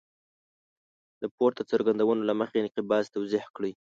[1.21, 3.73] د پورته څرګندونو له مخې انقباض توضیح کړئ.